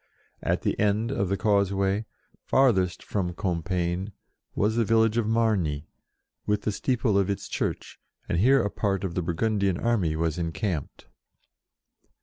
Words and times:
At 0.41 0.63
the 0.63 0.79
end 0.79 1.11
of 1.11 1.29
the 1.29 1.37
causeway, 1.37 2.07
farthest 2.43 3.03
from 3.03 3.35
Com 3.35 3.61
piegne,"was 3.61 4.75
the 4.75 4.83
village 4.83 5.15
of 5.15 5.27
Margny, 5.27 5.85
with 6.47 6.63
the 6.63 6.71
steeple 6.71 7.19
of 7.19 7.29
its 7.29 7.47
church, 7.47 7.99
and 8.27 8.39
here 8.39 8.63
a 8.63 8.71
part 8.71 9.03
of 9.03 9.13
the 9.13 9.21
Burgundian 9.21 9.77
army 9.77 10.15
was 10.15 10.39
encamped. 10.39 11.05